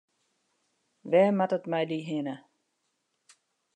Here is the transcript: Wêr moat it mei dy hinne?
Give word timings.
Wêr 1.09 1.29
moat 1.37 1.53
it 1.57 1.65
mei 1.71 1.85
dy 1.89 1.99
hinne? 2.07 2.35